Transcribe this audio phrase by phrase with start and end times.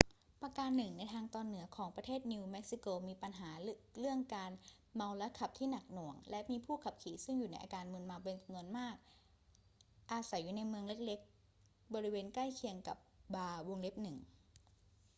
[0.41, 3.49] ประการหนึ่งคือในทางตอนเหนือของประเทศนิวเม็กซิโกมีปัญหา
[3.99, 4.51] เรื่องการ
[4.95, 8.95] เมาแล้วขับที่หนักหน่วงและมีผู้ขับขี่ซึ่งอยู่ในอาการมึนเมาเป็นจำนวนมาก
[10.11, 11.19] อาศัยอยู่ในเมืองเล็ก
[11.57, 12.97] ๆ บริเวณใกล้เคียงกับ
[13.35, 14.25] บาร์ 1